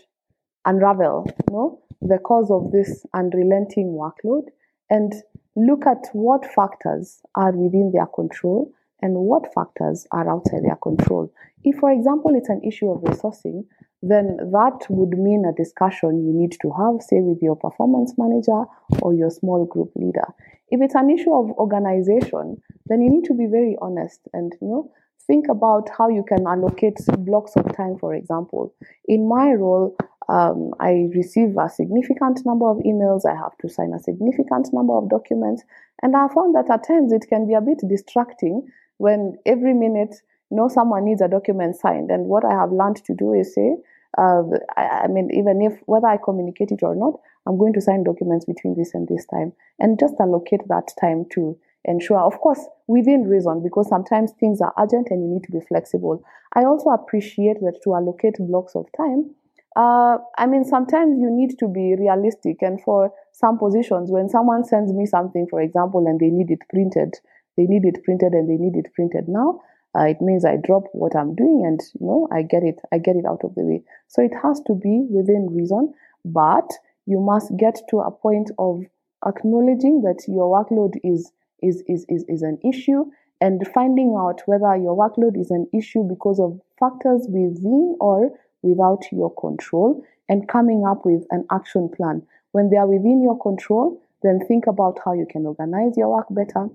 unravel, 0.65 1.25
you 1.27 1.55
know, 1.55 1.81
the 2.01 2.19
cause 2.19 2.51
of 2.51 2.73
this 2.73 3.07
unrelenting 3.15 3.99
workload 3.99 4.45
and 4.91 5.13
look 5.57 5.87
at 5.87 6.09
what 6.13 6.45
factors 6.45 7.21
are 7.35 7.53
within 7.53 7.93
their 7.93 8.07
control 8.07 8.71
and 9.01 9.15
what 9.15 9.53
factors 9.55 10.07
are 10.13 10.29
outside 10.31 10.65
their 10.65 10.77
control. 10.77 11.33
If, 11.63 11.77
for 11.79 11.91
example, 11.91 12.33
it's 12.35 12.49
an 12.49 12.63
issue 12.65 12.91
of 12.91 13.03
resourcing, 13.03 13.65
then 14.03 14.37
that 14.53 14.87
would 14.91 15.19
mean 15.19 15.45
a 15.47 15.55
discussion 15.55 16.27
you 16.27 16.33
need 16.33 16.57
to 16.61 16.71
have, 16.71 17.01
say, 17.01 17.21
with 17.21 17.39
your 17.41 17.57
performance 17.57 18.15
manager 18.19 18.65
or 19.01 19.15
your 19.15 19.31
small 19.31 19.65
group 19.65 19.91
leader. 19.97 20.27
If 20.69 20.83
it's 20.83 20.95
an 20.95 21.11
issue 21.11 21.33
of 21.33 21.51
organization, 21.53 22.61
then 22.87 23.01
you 23.01 23.11
need 23.11 23.25
to 23.25 23.35
be 23.35 23.47
very 23.47 23.77
honest 23.81 24.21
and, 24.33 24.53
you 24.61 24.69
know, 24.69 24.93
think 25.27 25.47
about 25.51 25.89
how 25.97 26.09
you 26.09 26.25
can 26.27 26.47
allocate 26.47 26.99
blocks 27.19 27.53
of 27.57 27.75
time, 27.77 27.99
for 27.99 28.15
example. 28.15 28.75
In 29.07 29.29
my 29.29 29.53
role, 29.53 29.97
um, 30.29 30.73
I 30.81 31.09
receive 31.15 31.57
a 31.59 31.69
significant 31.69 32.41
number 32.47 32.69
of 32.69 32.79
emails, 32.79 33.23
I 33.27 33.37
have 33.37 33.57
to 33.59 33.69
sign 33.69 33.93
a 33.95 34.01
significant 34.01 34.73
number 34.73 34.95
of 34.95 35.11
documents, 35.11 35.63
and 36.03 36.17
I 36.17 36.29
found 36.29 36.55
that 36.55 36.71
at 36.71 36.87
times 36.87 37.13
it 37.13 37.27
can 37.29 37.47
be 37.47 37.55
a 37.55 37.61
bit 37.61 37.81
distracting 37.89 38.67
when 38.99 39.37
every 39.45 39.75
minute 39.75 40.15
you 40.51 40.57
know 40.57 40.69
someone 40.69 41.05
needs 41.05 41.21
a 41.21 41.29
document 41.29 41.77
signed. 41.77 42.11
And 42.11 42.27
what 42.27 42.45
I 42.45 42.53
have 42.53 42.73
learned 42.73 43.05
to 43.05 43.15
do 43.15 43.33
is 43.35 43.55
say, 43.55 43.77
uh, 44.17 44.43
I, 44.77 45.05
I 45.05 45.07
mean, 45.09 45.31
even 45.33 45.61
if 45.61 45.79
whether 45.87 46.07
I 46.07 46.17
communicate 46.17 46.71
it 46.71 46.83
or 46.83 46.95
not, 46.95 47.21
I'm 47.47 47.59
going 47.59 47.75
to 47.75 47.81
sign 47.81 48.05
documents 48.05 48.47
between 48.47 48.75
this 48.77 48.95
and 48.95 49.07
this 49.09 49.27
time, 49.27 49.53
and 49.79 49.99
just 49.99 50.15
allocate 50.21 50.67
that 50.69 50.93
time 51.01 51.27
to 51.33 51.59
ensure, 51.85 52.21
of 52.21 52.41
course, 52.41 52.61
within 52.87 53.25
reason, 53.25 53.63
because 53.63 53.89
sometimes 53.89 54.33
things 54.41 54.61
are 54.61 54.73
urgent 54.79 55.09
and 55.11 55.23
you 55.23 55.35
need 55.35 55.45
to 55.45 55.53
be 55.53 55.61
flexible. 55.67 56.23
I 56.55 56.65
also 56.65 56.91
appreciate 56.91 57.61
that 57.61 57.81
to 57.85 57.95
allocate 57.95 58.37
blocks 58.39 58.75
of 58.75 58.87
time. 58.97 59.35
Uh, 59.77 60.19
I 60.39 60.47
mean, 60.47 60.65
sometimes 60.65 61.19
you 61.19 61.31
need 61.31 61.59
to 61.59 61.67
be 61.67 61.97
realistic, 61.99 62.59
and 62.63 62.81
for 62.83 63.13
some 63.33 63.59
positions, 63.59 64.11
when 64.11 64.29
someone 64.29 64.65
sends 64.65 64.93
me 64.93 65.05
something, 65.05 65.47
for 65.51 65.61
example, 65.61 66.07
and 66.07 66.21
they 66.21 66.31
need 66.31 66.51
it 66.51 66.61
printed, 66.71 67.15
they 67.57 67.65
need 67.65 67.85
it 67.85 68.03
printed 68.05 68.33
and 68.33 68.49
they 68.49 68.57
need 68.57 68.77
it 68.77 68.93
printed 68.95 69.29
now. 69.29 69.61
Uh, 69.97 70.05
it 70.05 70.21
means 70.21 70.45
I 70.45 70.57
drop 70.57 70.85
what 70.93 71.15
I'm 71.15 71.35
doing 71.35 71.63
and 71.65 71.81
you 72.01 72.07
know 72.07 72.29
I 72.33 72.43
get 72.43 72.65
it 72.65 72.81
I 72.93 72.99
get 72.99 73.15
it 73.15 73.25
out 73.25 73.45
of 73.45 73.55
the 73.55 73.63
way. 73.63 73.83
So 74.09 74.23
it 74.23 74.33
has 74.43 74.61
to 74.67 74.75
be 74.75 75.07
within 75.09 75.55
reason, 75.55 75.95
but 76.25 76.69
you 77.07 77.21
must 77.21 77.57
get 77.57 77.81
to 77.91 77.99
a 77.99 78.11
point 78.11 78.51
of 78.59 78.83
acknowledging 79.25 80.03
that 80.03 80.25
your 80.27 80.51
workload 80.51 80.99
is 81.05 81.31
is, 81.65 81.83
is, 81.89 82.05
is, 82.09 82.25
is 82.29 82.43
an 82.43 82.59
issue 82.65 83.05
and 83.41 83.67
finding 83.75 84.15
out 84.19 84.43
whether 84.47 84.77
your 84.77 84.97
workload 84.97 85.39
is 85.41 85.51
an 85.51 85.67
issue 85.73 86.03
because 86.05 86.39
of 86.39 86.61
factors 86.79 87.27
within 87.29 87.97
or 88.01 88.31
without 88.63 89.03
your 89.13 89.35
control 89.35 90.03
and 90.29 90.49
coming 90.49 90.85
up 90.87 91.05
with 91.05 91.25
an 91.31 91.45
action 91.51 91.89
plan. 91.89 92.23
When 92.53 92.71
they 92.71 92.77
are 92.77 92.87
within 92.87 93.23
your 93.23 93.39
control, 93.39 94.01
then 94.23 94.41
think 94.47 94.67
about 94.67 94.99
how 95.05 95.13
you 95.13 95.27
can 95.31 95.45
organize 95.47 95.97
your 95.97 96.09
work 96.15 96.27
better. 96.31 96.69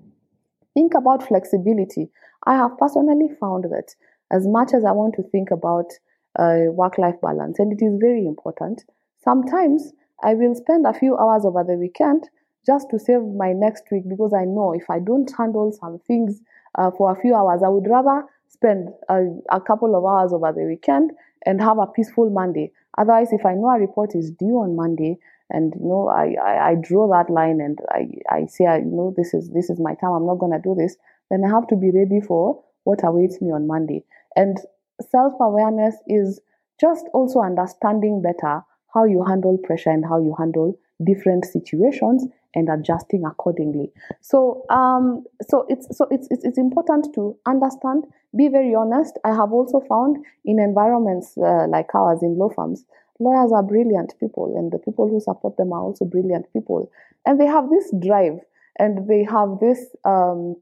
Think 0.74 0.94
about 0.94 1.26
flexibility. 1.26 2.10
I 2.46 2.54
have 2.54 2.78
personally 2.78 3.28
found 3.40 3.64
that 3.64 3.94
as 4.30 4.46
much 4.46 4.72
as 4.72 4.84
I 4.84 4.92
want 4.92 5.14
to 5.14 5.22
think 5.22 5.50
about 5.50 5.86
uh, 6.38 6.70
work 6.70 6.96
life 6.98 7.20
balance, 7.20 7.58
and 7.58 7.72
it 7.72 7.84
is 7.84 7.98
very 8.00 8.24
important, 8.26 8.84
sometimes 9.24 9.92
I 10.22 10.34
will 10.34 10.54
spend 10.54 10.86
a 10.86 10.94
few 10.94 11.16
hours 11.16 11.44
over 11.44 11.64
the 11.64 11.74
weekend 11.74 12.28
just 12.66 12.90
to 12.90 12.98
save 12.98 13.22
my 13.22 13.52
next 13.52 13.84
week 13.90 14.08
because 14.08 14.32
I 14.34 14.44
know 14.44 14.72
if 14.72 14.88
I 14.90 14.98
don't 14.98 15.30
handle 15.36 15.72
some 15.72 15.98
things 16.06 16.40
uh, 16.76 16.90
for 16.90 17.10
a 17.10 17.20
few 17.20 17.34
hours, 17.34 17.62
I 17.64 17.68
would 17.68 17.88
rather 17.88 18.24
spend 18.48 18.90
a, 19.08 19.26
a, 19.50 19.60
couple 19.60 19.96
of 19.96 20.04
hours 20.04 20.32
over 20.32 20.52
the 20.52 20.64
weekend 20.64 21.12
and 21.46 21.60
have 21.60 21.78
a 21.78 21.86
peaceful 21.86 22.30
Monday. 22.30 22.72
Otherwise, 22.98 23.32
if 23.32 23.46
I 23.46 23.54
know 23.54 23.70
a 23.70 23.78
report 23.78 24.14
is 24.14 24.30
due 24.30 24.58
on 24.60 24.76
Monday 24.76 25.18
and 25.48 25.74
you 25.74 25.88
know 25.88 26.08
I, 26.08 26.34
I, 26.42 26.70
I 26.70 26.74
draw 26.80 27.08
that 27.10 27.32
line 27.32 27.60
and 27.60 27.78
I, 27.90 28.08
I 28.28 28.46
say 28.46 28.66
I, 28.66 28.78
you 28.78 28.84
know 28.84 29.14
this 29.16 29.34
is 29.34 29.50
this 29.50 29.70
is 29.70 29.80
my 29.80 29.94
time, 29.94 30.12
I'm 30.12 30.26
not 30.26 30.38
gonna 30.38 30.60
do 30.62 30.74
this, 30.78 30.96
then 31.30 31.42
I 31.44 31.48
have 31.48 31.66
to 31.68 31.76
be 31.76 31.90
ready 31.90 32.20
for 32.20 32.62
what 32.84 33.00
awaits 33.04 33.40
me 33.40 33.50
on 33.50 33.66
Monday. 33.66 34.04
And 34.36 34.58
self-awareness 35.10 35.96
is 36.06 36.40
just 36.80 37.06
also 37.12 37.40
understanding 37.40 38.22
better 38.22 38.62
how 38.92 39.04
you 39.04 39.24
handle 39.24 39.58
pressure 39.58 39.90
and 39.90 40.04
how 40.04 40.18
you 40.18 40.34
handle 40.38 40.78
different 41.04 41.44
situations 41.44 42.26
and 42.54 42.68
adjusting 42.68 43.24
accordingly. 43.24 43.92
So, 44.20 44.64
um, 44.70 45.24
so 45.48 45.66
it's 45.68 45.86
so 45.96 46.06
it's, 46.10 46.28
it's 46.30 46.44
it's 46.44 46.58
important 46.58 47.14
to 47.14 47.36
understand, 47.46 48.04
be 48.36 48.48
very 48.48 48.74
honest. 48.74 49.18
I 49.24 49.34
have 49.34 49.52
also 49.52 49.80
found 49.88 50.24
in 50.44 50.58
environments 50.58 51.36
uh, 51.38 51.66
like 51.68 51.94
ours 51.94 52.22
in 52.22 52.38
law 52.38 52.50
firms, 52.50 52.84
lawyers 53.18 53.52
are 53.52 53.62
brilliant 53.62 54.14
people, 54.18 54.54
and 54.56 54.72
the 54.72 54.78
people 54.78 55.08
who 55.08 55.20
support 55.20 55.56
them 55.56 55.72
are 55.72 55.82
also 55.82 56.04
brilliant 56.04 56.52
people, 56.52 56.90
and 57.26 57.40
they 57.40 57.46
have 57.46 57.70
this 57.70 57.92
drive 58.00 58.40
and 58.78 59.06
they 59.08 59.24
have 59.24 59.58
this 59.60 59.94
um, 60.04 60.56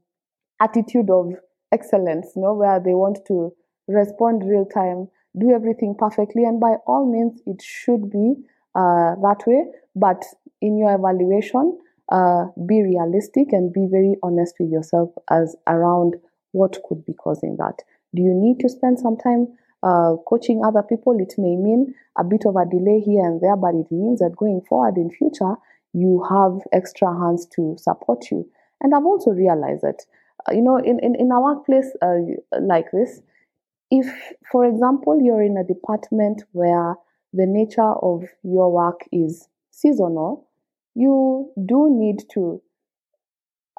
attitude 0.59 1.09
of 1.09 1.33
excellence, 1.71 2.33
you 2.35 2.41
know, 2.41 2.53
where 2.53 2.79
they 2.79 2.93
want 2.93 3.19
to 3.27 3.53
respond 3.87 4.43
real 4.43 4.65
time, 4.65 5.07
do 5.39 5.51
everything 5.51 5.95
perfectly, 5.97 6.43
and 6.43 6.59
by 6.59 6.73
all 6.85 7.09
means, 7.09 7.41
it 7.45 7.61
should 7.61 8.09
be 8.09 8.35
uh, 8.75 9.15
that 9.21 9.41
way. 9.47 9.65
But 9.95 10.23
in 10.61 10.77
your 10.77 10.93
evaluation, 10.93 11.77
uh, 12.11 12.45
be 12.65 12.81
realistic 12.81 13.51
and 13.51 13.71
be 13.71 13.87
very 13.89 14.15
honest 14.23 14.55
with 14.59 14.71
yourself 14.71 15.09
as 15.29 15.55
around 15.67 16.15
what 16.51 16.77
could 16.87 17.05
be 17.05 17.13
causing 17.13 17.55
that. 17.57 17.83
Do 18.15 18.21
you 18.21 18.33
need 18.33 18.59
to 18.61 18.69
spend 18.69 18.99
some 18.99 19.17
time 19.17 19.47
uh, 19.83 20.15
coaching 20.27 20.61
other 20.65 20.81
people? 20.81 21.17
It 21.19 21.35
may 21.37 21.55
mean 21.55 21.93
a 22.17 22.23
bit 22.23 22.45
of 22.45 22.55
a 22.55 22.65
delay 22.65 22.99
here 22.99 23.23
and 23.23 23.39
there, 23.39 23.55
but 23.55 23.75
it 23.75 23.91
means 23.91 24.19
that 24.19 24.35
going 24.35 24.61
forward 24.67 24.97
in 24.97 25.11
future, 25.11 25.55
you 25.93 26.25
have 26.29 26.59
extra 26.73 27.13
hands 27.13 27.47
to 27.55 27.75
support 27.77 28.31
you. 28.31 28.49
And 28.81 28.95
I've 28.95 29.05
also 29.05 29.31
realized 29.31 29.83
that, 29.83 30.05
uh, 30.47 30.53
you 30.53 30.61
know, 30.61 30.77
in, 30.77 30.99
in, 30.99 31.15
in 31.15 31.31
a 31.31 31.39
workplace 31.39 31.95
uh, 32.01 32.17
like 32.59 32.91
this, 32.91 33.21
if, 33.91 34.07
for 34.51 34.65
example, 34.65 35.19
you're 35.21 35.41
in 35.43 35.57
a 35.57 35.63
department 35.63 36.43
where 36.51 36.95
the 37.33 37.45
nature 37.45 37.93
of 38.01 38.23
your 38.43 38.71
work 38.71 39.01
is 39.11 39.47
seasonal, 39.71 40.47
you 40.95 41.51
do 41.65 41.89
need 41.91 42.23
to 42.33 42.61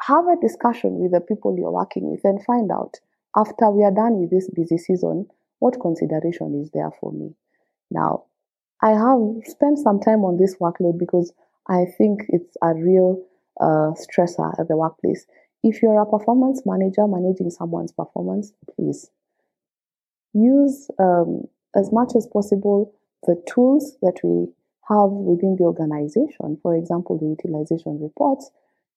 have 0.03 0.27
a 0.27 0.41
discussion 0.41 0.99
with 0.99 1.13
the 1.13 1.21
people 1.21 1.57
you're 1.57 1.71
working 1.71 2.11
with 2.11 2.21
and 2.25 2.43
find 2.45 2.71
out 2.71 2.99
after 3.37 3.71
we 3.71 3.85
are 3.85 3.95
done 3.95 4.19
with 4.19 4.31
this 4.31 4.51
busy 4.51 4.79
season, 4.79 5.27
what 5.59 5.81
consideration 5.81 6.61
is 6.61 6.71
there 6.73 6.91
for 7.01 7.13
me? 7.13 7.35
Now, 7.91 8.25
I 8.83 8.91
have 8.91 9.21
spent 9.45 9.79
some 9.79 10.01
time 10.01 10.25
on 10.25 10.37
this 10.37 10.57
workload 10.57 10.99
because 10.99 11.33
I 11.69 11.85
think 11.99 12.23
it's 12.29 12.57
a 12.63 12.75
real 12.75 13.23
uh, 13.61 13.93
stressor 13.95 14.59
at 14.59 14.69
the 14.69 14.77
workplace. 14.77 15.27
If 15.63 15.83
you're 15.83 16.01
a 16.01 16.07
performance 16.07 16.63
manager 16.65 17.07
managing 17.07 17.51
someone's 17.51 17.93
performance, 17.93 18.53
please 18.75 19.11
use 20.33 20.89
um, 20.99 21.43
as 21.77 21.93
much 21.93 22.13
as 22.17 22.27
possible 22.27 22.95
the 23.27 23.41
tools 23.53 23.97
that 24.01 24.19
we 24.25 24.49
have 24.89 25.11
within 25.11 25.57
the 25.57 25.65
organization, 25.65 26.59
for 26.63 26.75
example, 26.75 27.19
the 27.19 27.27
utilization 27.27 28.01
reports, 28.01 28.51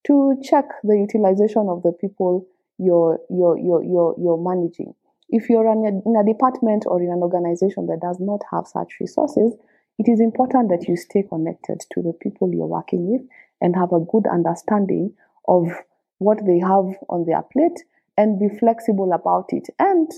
to 0.07 0.35
check 0.43 0.65
the 0.83 0.97
utilization 0.97 1.67
of 1.69 1.83
the 1.83 1.93
people 1.93 2.47
you're, 2.77 3.19
you're, 3.29 3.57
you're, 3.57 3.83
you're, 3.83 4.15
you're 4.17 4.37
managing. 4.37 4.93
If 5.29 5.49
you're 5.49 5.65
in 5.71 6.15
a, 6.15 6.25
department 6.25 6.83
or 6.87 7.01
in 7.01 7.11
an 7.11 7.21
organization 7.21 7.87
that 7.87 8.01
does 8.01 8.17
not 8.19 8.41
have 8.51 8.67
such 8.67 8.99
resources, 8.99 9.53
it 9.97 10.09
is 10.09 10.19
important 10.19 10.69
that 10.69 10.87
you 10.87 10.97
stay 10.97 11.23
connected 11.23 11.79
to 11.93 12.01
the 12.01 12.13
people 12.21 12.51
you're 12.53 12.67
working 12.67 13.07
with 13.11 13.21
and 13.61 13.75
have 13.75 13.93
a 13.93 13.99
good 13.99 14.27
understanding 14.27 15.13
of 15.47 15.67
what 16.17 16.39
they 16.45 16.59
have 16.59 16.85
on 17.09 17.25
their 17.25 17.41
plate 17.51 17.83
and 18.17 18.39
be 18.39 18.49
flexible 18.59 19.11
about 19.13 19.45
it. 19.49 19.67
And, 19.79 20.09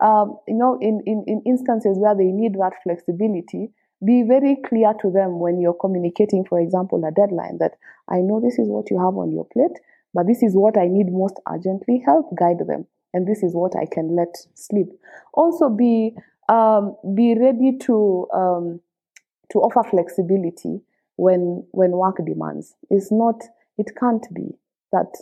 um, 0.00 0.38
you 0.46 0.54
know, 0.54 0.78
in, 0.80 1.02
in, 1.06 1.24
in 1.26 1.42
instances 1.46 1.98
where 1.98 2.16
they 2.16 2.24
need 2.24 2.54
that 2.54 2.74
flexibility, 2.82 3.70
be 4.04 4.22
very 4.26 4.56
clear 4.68 4.92
to 5.02 5.10
them 5.10 5.40
when 5.40 5.60
you're 5.60 5.74
communicating, 5.74 6.44
for 6.44 6.60
example, 6.60 7.02
a 7.04 7.10
deadline 7.10 7.58
that 7.58 7.72
I 8.08 8.18
know 8.18 8.40
this 8.40 8.58
is 8.58 8.68
what 8.68 8.90
you 8.90 8.98
have 8.98 9.16
on 9.16 9.32
your 9.32 9.44
plate, 9.44 9.78
but 10.14 10.26
this 10.26 10.42
is 10.42 10.54
what 10.54 10.78
I 10.78 10.86
need 10.86 11.12
most 11.12 11.40
urgently. 11.48 12.02
Help 12.04 12.26
guide 12.36 12.60
them, 12.66 12.86
and 13.12 13.26
this 13.26 13.42
is 13.42 13.54
what 13.54 13.72
I 13.76 13.86
can 13.86 14.14
let 14.14 14.34
slip. 14.54 14.88
Also, 15.34 15.68
be 15.68 16.14
um, 16.48 16.96
be 17.14 17.34
ready 17.38 17.76
to 17.82 18.26
um, 18.32 18.80
to 19.52 19.58
offer 19.58 19.82
flexibility 19.88 20.80
when 21.16 21.66
when 21.72 21.90
work 21.92 22.18
demands. 22.24 22.74
It's 22.90 23.10
not. 23.10 23.42
It 23.76 23.92
can't 23.98 24.26
be 24.34 24.56
that 24.92 25.12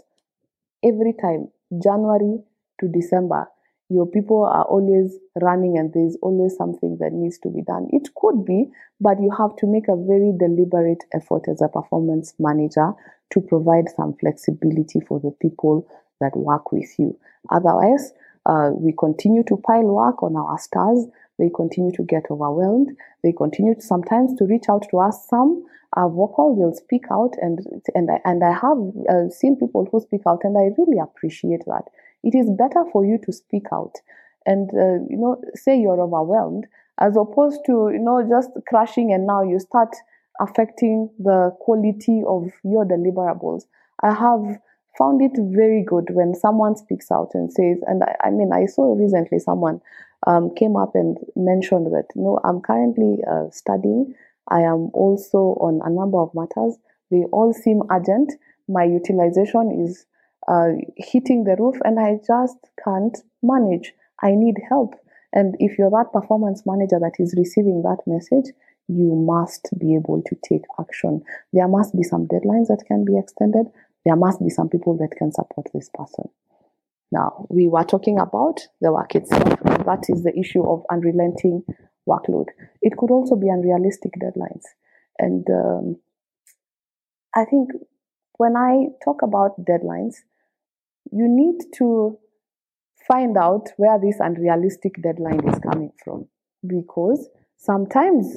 every 0.83 1.15
time 1.21 1.49
January 1.83 2.39
to 2.81 2.89
December 2.89 3.49
your 3.89 4.07
people 4.07 4.45
are 4.45 4.65
always 4.65 5.17
running 5.41 5.79
and 5.79 5.93
there's 5.93 6.17
always 6.23 6.57
something 6.57 6.97
that 7.01 7.13
needs 7.13 7.39
to 7.39 7.49
be 7.49 7.63
done. 7.63 7.89
It 7.93 8.09
could 8.17 8.45
be, 8.45 8.67
but 9.01 9.21
you 9.21 9.31
have 9.39 9.55
to 9.57 9.67
make 9.67 9.89
a 9.89 9.97
very 9.97 10.33
deliberate 10.37 11.05
effort 11.15 11.45
as 11.49 11.63
a 11.63 11.69
performance 11.69 12.35
manager 12.39 12.93
to 13.31 13.41
provide 13.41 13.89
some 13.95 14.15
flexibility 14.19 15.01
for 15.01 15.21
the 15.21 15.31
people 15.41 15.87
that 16.21 16.37
work 16.37 16.73
with 16.73 16.99
you. 16.99 17.17
Otherwise, 17.51 18.13
uh, 18.47 18.71
we 18.75 18.93
continue 18.99 19.45
to 19.45 19.57
pile 19.57 19.83
work 19.83 20.23
on 20.23 20.37
our 20.37 20.59
stars. 20.59 21.07
They 21.39 21.51
continue 21.55 21.93
to 21.93 22.03
get 22.03 22.25
overwhelmed. 22.31 22.91
They 23.23 23.33
continue 23.33 23.75
to, 23.75 23.81
sometimes 23.81 24.37
to 24.39 24.47
reach 24.47 24.69
out 24.69 24.87
to 24.91 24.99
us. 24.99 25.27
Some 25.29 25.65
are 25.93 26.09
vocal; 26.09 26.57
they'll 26.57 26.75
speak 26.75 27.05
out, 27.11 27.35
and 27.41 27.61
and 27.95 28.11
I, 28.11 28.21
and 28.25 28.43
I 28.43 28.53
have 28.53 28.79
uh, 29.11 29.29
seen 29.31 29.57
people 29.57 29.89
who 29.91 30.01
speak 30.01 30.23
out, 30.27 30.41
and 30.45 30.57
I 30.57 30.71
really 30.79 30.99
appreciate 30.99 31.65
that 31.67 31.85
it 32.27 32.35
is 32.35 32.49
better 32.51 32.85
for 32.93 33.05
you 33.05 33.19
to 33.25 33.33
speak 33.33 33.67
out 33.73 33.95
and 34.45 34.71
uh, 34.75 34.99
you 35.11 35.17
know 35.17 35.41
say 35.55 35.79
you're 35.79 36.01
overwhelmed 36.01 36.67
as 36.99 37.17
opposed 37.17 37.61
to 37.67 37.91
you 37.93 38.03
know 38.07 38.19
just 38.29 38.51
crashing 38.69 39.13
and 39.13 39.27
now 39.27 39.43
you 39.43 39.59
start 39.59 39.95
affecting 40.41 41.09
the 41.19 41.51
quality 41.61 42.23
of 42.27 42.51
your 42.65 42.85
deliverables 42.85 43.63
i 44.03 44.13
have 44.13 44.59
found 44.97 45.23
it 45.23 45.33
very 45.39 45.83
good 45.83 46.09
when 46.11 46.35
someone 46.35 46.77
speaks 46.77 47.11
out 47.11 47.31
and 47.35 47.53
says, 47.53 47.79
and 47.87 48.03
I, 48.03 48.29
I 48.29 48.31
mean, 48.31 48.51
I 48.53 48.67
saw 48.67 48.95
recently 48.95 49.39
someone 49.39 49.81
um, 50.27 50.55
came 50.55 50.77
up 50.77 50.95
and 50.95 51.19
mentioned 51.37 51.87
that, 51.87 52.07
you 52.15 52.23
know, 52.23 52.41
I'm 52.45 52.61
currently 52.61 53.19
uh, 53.31 53.51
studying. 53.51 54.15
I 54.49 54.61
am 54.61 54.91
also 54.95 55.59
on 55.61 55.81
a 55.85 55.91
number 55.91 56.19
of 56.19 56.35
matters. 56.35 56.77
They 57.11 57.25
all 57.33 57.53
seem 57.53 57.83
urgent. 57.91 58.33
My 58.69 58.85
utilization 58.85 59.85
is 59.87 60.07
uh, 60.49 60.73
hitting 60.97 61.45
the 61.45 61.57
roof 61.59 61.77
and 61.85 61.99
I 61.99 62.19
just 62.27 62.57
can't 62.83 63.17
manage. 63.43 63.93
I 64.23 64.33
need 64.35 64.57
help. 64.69 64.95
And 65.33 65.55
if 65.59 65.79
you're 65.79 65.91
that 65.91 66.13
performance 66.13 66.63
manager 66.65 66.99
that 67.01 67.17
is 67.19 67.35
receiving 67.37 67.83
that 67.83 67.99
message, 68.07 68.55
you 68.89 69.15
must 69.15 69.69
be 69.79 69.95
able 69.95 70.23
to 70.23 70.37
take 70.49 70.63
action. 70.81 71.23
There 71.53 71.69
must 71.69 71.97
be 71.97 72.03
some 72.03 72.27
deadlines 72.27 72.69
that 72.69 72.85
can 72.87 73.05
be 73.05 73.19
extended. 73.19 73.67
There 74.05 74.17
must 74.17 74.41
be 74.43 74.51
some 74.51 74.69
people 74.69 74.97
that 74.99 75.17
can 75.19 75.33
support 75.33 75.67
this 75.75 75.91
person. 75.93 76.31
Now, 77.11 77.47
we 77.51 77.69
were 77.69 77.85
talking 77.85 78.19
about 78.19 78.61
the 78.81 78.93
work 78.93 79.15
itself. 79.15 79.61
That 79.63 80.05
is 80.09 80.23
the 80.23 80.37
issue 80.39 80.63
of 80.69 80.85
unrelenting 80.91 81.63
workload. 82.09 82.47
It 82.83 82.97
could 82.97 83.11
also 83.11 83.37
be 83.37 83.49
unrealistic 83.49 84.13
deadlines. 84.21 84.65
And 85.19 85.47
um, 85.51 85.97
I 87.35 87.45
think 87.45 87.71
when 88.39 88.57
I 88.57 88.87
talk 89.05 89.23
about 89.23 89.65
deadlines, 89.65 90.17
you 91.13 91.27
need 91.29 91.59
to 91.79 92.19
find 93.09 93.37
out 93.37 93.69
where 93.77 93.99
this 94.01 94.17
unrealistic 94.21 95.01
deadline 95.03 95.47
is 95.49 95.59
coming 95.61 95.93
from. 96.03 96.27
Because 96.67 97.29
sometimes, 97.57 98.37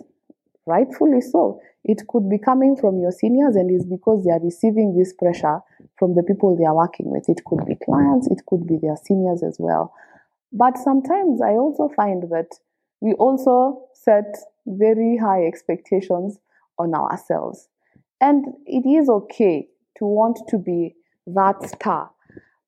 rightfully 0.66 1.22
so, 1.22 1.60
it 1.84 2.04
could 2.08 2.30
be 2.30 2.38
coming 2.38 2.76
from 2.76 3.00
your 3.00 3.12
seniors 3.12 3.56
and 3.56 3.72
is 3.72 3.86
because 3.86 4.24
they 4.24 4.32
are 4.32 4.44
receiving 4.44 4.96
this 4.98 5.14
pressure 5.14 5.60
from 5.98 6.16
the 6.16 6.24
people 6.24 6.56
they 6.56 6.66
are 6.66 6.76
working 6.76 7.10
with. 7.10 7.28
It 7.28 7.42
could 7.46 7.66
be 7.66 7.76
clients, 7.84 8.28
it 8.28 8.42
could 8.48 8.68
be 8.68 8.78
their 8.82 8.98
seniors 8.98 9.42
as 9.44 9.58
well. 9.60 9.94
But 10.52 10.78
sometimes 10.78 11.42
I 11.42 11.54
also 11.54 11.90
find 11.96 12.24
that 12.30 12.50
we 13.02 13.14
also 13.14 13.88
set 13.94 14.36
very 14.66 15.18
high 15.18 15.46
expectations 15.46 16.38
on 16.78 16.94
ourselves. 16.94 17.70
And 18.22 18.46
it 18.66 18.88
is 18.88 19.10
okay 19.10 19.68
to 19.98 20.06
want 20.06 20.40
to 20.50 20.58
be 20.58 20.96
that 21.28 21.62
star. 21.70 22.12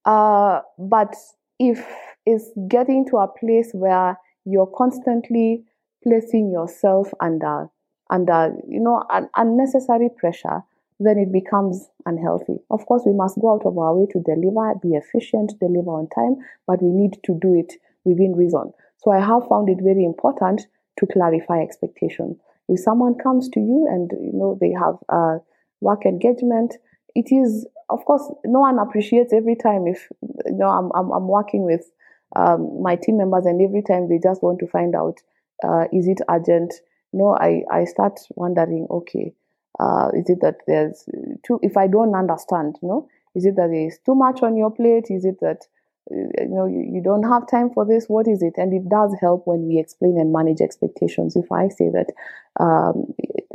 Uh, 0.06 0.62
but 0.78 1.16
if 1.60 1.86
it's 2.26 2.50
getting 2.68 3.06
to 3.10 3.18
a 3.18 3.28
place 3.28 3.70
where 3.74 4.18
you're 4.46 4.72
constantly 4.76 5.64
placing 6.04 6.52
yourself 6.52 7.12
under 7.20 7.68
under 8.10 8.54
you 8.68 8.80
know 8.80 9.04
unnecessary 9.36 10.10
pressure 10.18 10.62
then 11.00 11.18
it 11.18 11.32
becomes 11.32 11.88
unhealthy. 12.06 12.58
Of 12.70 12.86
course 12.86 13.04
we 13.06 13.14
must 13.14 13.40
go 13.42 13.54
out 13.54 13.66
of 13.66 13.78
our 13.78 13.96
way 13.98 14.08
to 14.12 14.22
deliver 14.22 14.74
be 14.82 14.96
efficient 14.96 15.54
deliver 15.60 15.90
on 15.92 16.10
time 16.10 16.44
but 16.68 16.82
we 16.82 16.90
need 16.90 17.18
to 17.24 17.38
do 17.40 17.56
it 17.56 17.74
within 18.04 18.34
reason. 18.36 18.72
So 18.98 19.12
i 19.12 19.20
have 19.20 19.48
found 19.48 19.70
it 19.70 19.80
very 19.82 20.04
important 20.04 20.62
to 21.00 21.08
clarify 21.08 21.62
expectation. 21.62 22.40
If 22.68 22.80
someone 22.80 23.16
comes 23.16 23.50
to 23.50 23.60
you 23.60 23.88
and 23.90 24.12
you 24.12 24.34
know 24.34 24.58
they 24.60 24.72
have 24.72 24.96
a 25.10 25.40
work 25.80 26.06
engagement 26.06 26.76
it 27.16 27.32
is 27.32 27.68
of 27.90 28.04
course 28.06 28.24
no 28.46 28.60
one 28.60 28.80
appreciates 28.80 29.34
every 29.34 29.56
time 29.56 29.88
if 29.88 30.08
you 30.46 30.54
know 30.54 30.70
i'm, 30.70 30.92
I'm, 30.96 31.12
I'm 31.12 31.28
working 31.28 31.64
with 31.64 31.92
um, 32.36 32.82
my 32.82 32.96
team 32.96 33.18
members 33.18 33.46
and 33.46 33.62
every 33.62 33.82
time 33.82 34.08
they 34.08 34.18
just 34.18 34.42
want 34.42 34.60
to 34.60 34.68
find 34.68 34.96
out 34.96 35.20
uh, 35.64 35.84
is 35.94 36.08
it 36.08 36.22
urgent? 36.30 36.74
No 37.14 37.36
i 37.36 37.62
i 37.72 37.84
start 37.86 38.20
wondering 38.36 38.88
okay 38.90 39.34
uh, 39.80 40.10
is 40.14 40.30
it 40.30 40.40
that 40.42 40.58
there's 40.68 41.06
too 41.46 41.60
if 41.62 41.76
i 41.78 41.88
don't 41.88 42.16
understand 42.16 42.78
you 42.82 42.88
know 42.88 43.10
is 43.36 43.46
it 43.46 43.56
that 43.56 43.70
there's 43.70 43.98
too 44.06 44.16
much 44.16 44.44
on 44.44 44.58
your 44.58 44.72
plate? 44.72 45.06
Is 45.10 45.26
it 45.26 45.40
that 45.40 45.66
uh, 46.12 46.44
you 46.44 46.50
know 46.50 46.66
you, 46.66 46.86
you 46.96 47.02
don't 47.04 47.24
have 47.24 47.50
time 47.50 47.70
for 47.70 47.86
this? 47.86 48.06
What 48.08 48.28
is 48.28 48.42
it? 48.42 48.54
And 48.58 48.74
it 48.74 48.90
does 48.90 49.16
help 49.22 49.44
when 49.46 49.68
we 49.68 49.80
explain 49.80 50.18
and 50.20 50.34
manage 50.34 50.62
expectations. 50.62 51.36
If 51.36 51.52
i 51.52 51.70
say 51.70 51.90
that 51.90 52.08
um, 52.60 53.14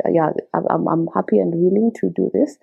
yeah 0.09 0.31
I'm, 0.53 0.87
I'm 0.87 1.07
happy 1.13 1.39
and 1.39 1.53
willing 1.53 1.91
to 2.01 2.09
do 2.09 2.31
this 2.33 2.57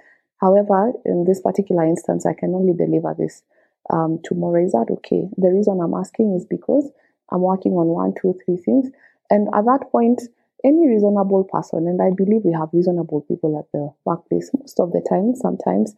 however 0.44 0.92
in 1.04 1.24
this 1.24 1.40
particular 1.40 1.84
instance 1.84 2.26
i 2.26 2.34
can 2.34 2.54
only 2.54 2.74
deliver 2.74 3.14
this 3.18 3.42
um, 3.90 4.18
tomorrow 4.24 4.64
is 4.64 4.72
that 4.72 4.86
okay 4.90 5.22
the 5.36 5.50
reason 5.56 5.80
i'm 5.80 5.94
asking 5.94 6.34
is 6.34 6.44
because 6.44 6.90
i'm 7.32 7.40
working 7.40 7.72
on 7.72 7.86
one 7.86 8.12
two 8.20 8.34
three 8.44 8.56
things 8.56 8.90
and 9.30 9.48
at 9.54 9.64
that 9.64 9.90
point 9.90 10.20
any 10.64 10.88
reasonable 10.88 11.44
person, 11.44 11.86
and 11.86 12.00
I 12.00 12.10
believe 12.10 12.40
we 12.44 12.52
have 12.54 12.70
reasonable 12.72 13.20
people 13.28 13.58
at 13.58 13.70
the 13.72 13.92
workplace 14.06 14.50
most 14.58 14.80
of 14.80 14.92
the 14.92 15.04
time, 15.06 15.34
sometimes 15.36 15.94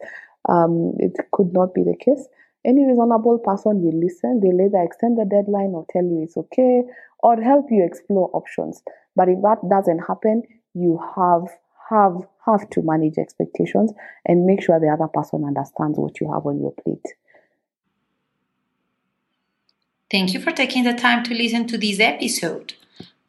um, 0.49 0.93
it 0.99 1.13
could 1.31 1.53
not 1.53 1.73
be 1.73 1.83
the 1.83 1.95
case. 1.95 2.27
Any 2.65 2.85
reasonable 2.85 3.39
person 3.39 3.81
will 3.81 3.97
listen, 3.97 4.41
they'll 4.41 4.59
either 4.59 4.83
extend 4.83 5.17
the 5.17 5.23
deadline 5.23 5.71
or 5.71 5.85
tell 5.89 6.03
you 6.03 6.21
it's 6.21 6.35
okay 6.35 6.83
or 7.19 7.41
help 7.41 7.67
you 7.71 7.85
explore 7.85 8.29
options. 8.33 8.83
But 9.15 9.29
if 9.29 9.41
that 9.41 9.59
doesn't 9.69 9.99
happen, 9.99 10.43
you 10.73 10.99
have 11.15 11.47
have 11.89 12.27
have 12.45 12.69
to 12.69 12.81
manage 12.81 13.17
expectations 13.17 13.91
and 14.25 14.45
make 14.45 14.61
sure 14.61 14.79
the 14.79 14.87
other 14.87 15.07
person 15.07 15.43
understands 15.43 15.97
what 15.97 16.19
you 16.19 16.31
have 16.31 16.45
on 16.45 16.59
your 16.59 16.71
plate. 16.71 17.05
Thank 20.09 20.33
you 20.33 20.39
for 20.39 20.51
taking 20.51 20.85
the 20.85 20.93
time 20.93 21.23
to 21.25 21.33
listen 21.33 21.67
to 21.67 21.77
this 21.77 21.99
episode. 21.99 22.75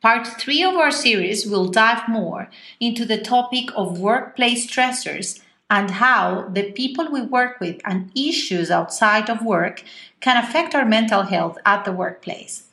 Part 0.00 0.28
3 0.28 0.62
of 0.62 0.74
our 0.76 0.92
series 0.92 1.44
will 1.44 1.66
dive 1.66 2.08
more 2.08 2.48
into 2.78 3.04
the 3.04 3.18
topic 3.18 3.70
of 3.74 3.98
workplace 3.98 4.70
stressors 4.70 5.40
and 5.68 5.90
how 5.90 6.48
the 6.48 6.70
people 6.70 7.10
we 7.10 7.20
work 7.20 7.58
with 7.60 7.80
and 7.84 8.12
issues 8.14 8.70
outside 8.70 9.28
of 9.28 9.44
work 9.44 9.82
can 10.20 10.42
affect 10.42 10.74
our 10.74 10.84
mental 10.84 11.22
health 11.22 11.58
at 11.66 11.84
the 11.84 11.92
workplace. 11.92 12.67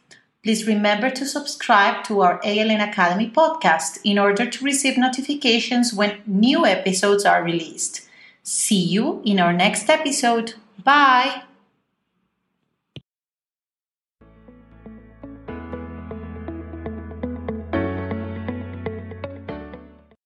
Please 0.45 0.67
remember 0.67 1.09
to 1.09 1.25
subscribe 1.25 2.03
to 2.03 2.21
our 2.21 2.39
ALN 2.41 2.87
Academy 2.87 3.31
podcast 3.31 3.97
in 4.03 4.19
order 4.19 4.47
to 4.47 4.63
receive 4.63 4.95
notifications 4.95 5.91
when 5.91 6.21
new 6.27 6.67
episodes 6.67 7.25
are 7.25 7.43
released. 7.43 8.07
See 8.43 8.79
you 8.79 9.23
in 9.25 9.39
our 9.39 9.51
next 9.51 9.89
episode. 9.89 10.53
Bye! 10.83 11.41